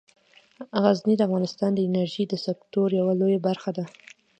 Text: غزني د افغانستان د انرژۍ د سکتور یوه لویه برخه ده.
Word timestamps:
غزني 0.83 1.15
د 1.17 1.21
افغانستان 1.27 1.71
د 1.73 1.79
انرژۍ 1.87 2.23
د 2.29 2.33
سکتور 2.45 2.87
یوه 2.99 3.13
لویه 3.21 3.39
برخه 3.47 3.71
ده. 3.77 3.85